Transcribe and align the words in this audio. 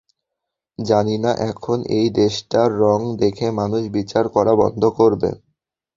জানিনা 0.79 1.31
কখন 1.41 1.79
এই 1.97 2.07
দেশটা 2.19 2.61
রং 2.81 2.99
দেখে 3.21 3.47
মানুষ 3.59 3.81
বিচার 3.97 4.25
করা 4.35 4.53
বন্ধ 4.61 4.83
করবে! 4.99 5.29